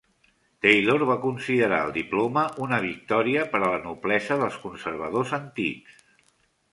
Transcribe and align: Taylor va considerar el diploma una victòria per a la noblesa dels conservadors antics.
Taylor 0.65 1.03
va 1.09 1.17
considerar 1.25 1.81
el 1.87 1.91
diploma 1.97 2.45
una 2.67 2.79
victòria 2.85 3.43
per 3.51 3.61
a 3.61 3.69
la 3.73 3.81
noblesa 3.83 4.39
dels 4.45 4.57
conservadors 4.65 5.35
antics. 5.39 6.01